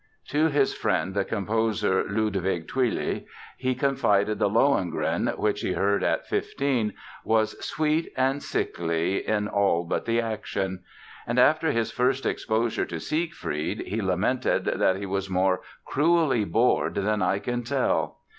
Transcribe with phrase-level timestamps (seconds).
[0.29, 3.21] To his friend the composer, Ludwig Thuille,
[3.55, 6.93] he confided that Lohengrin (which he heard at fifteen)
[7.23, 10.81] was "sweet and sickly, in all but the action";
[11.27, 16.95] and after his first exposure to Siegfried he lamented that he was "more cruelly bored
[16.95, 18.21] than I can tell!"